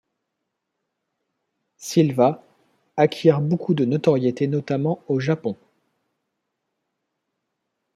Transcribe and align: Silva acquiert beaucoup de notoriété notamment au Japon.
Silva 1.77 2.43
acquiert 2.97 3.39
beaucoup 3.39 3.75
de 3.75 3.85
notoriété 3.85 4.47
notamment 4.47 5.03
au 5.07 5.19
Japon. 5.19 5.55